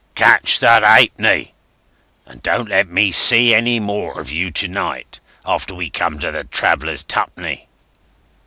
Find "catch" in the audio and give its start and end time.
0.15-0.57